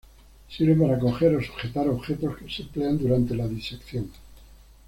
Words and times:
Sirven 0.49 0.79
para 0.79 0.97
coger 0.97 1.35
o 1.35 1.43
sujetar 1.43 1.87
objetos 1.87 2.35
que 2.35 2.49
se 2.49 2.63
emplean 2.63 2.97
durante 2.97 3.35
la 3.35 3.47
disección. 3.47 4.09